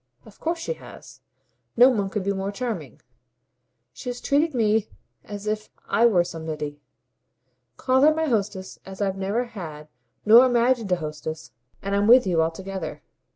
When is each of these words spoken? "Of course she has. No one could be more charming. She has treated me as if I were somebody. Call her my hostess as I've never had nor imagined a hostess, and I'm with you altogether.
"Of 0.25 0.39
course 0.39 0.57
she 0.57 0.73
has. 0.73 1.21
No 1.77 1.87
one 1.91 2.09
could 2.09 2.23
be 2.23 2.33
more 2.33 2.51
charming. 2.51 3.03
She 3.93 4.09
has 4.09 4.19
treated 4.19 4.55
me 4.55 4.89
as 5.23 5.45
if 5.45 5.69
I 5.87 6.07
were 6.07 6.23
somebody. 6.23 6.81
Call 7.77 8.01
her 8.01 8.11
my 8.11 8.25
hostess 8.25 8.79
as 8.83 8.99
I've 8.99 9.15
never 9.15 9.43
had 9.43 9.89
nor 10.25 10.43
imagined 10.43 10.91
a 10.91 10.95
hostess, 10.95 11.51
and 11.83 11.95
I'm 11.95 12.07
with 12.07 12.25
you 12.25 12.41
altogether. 12.41 13.03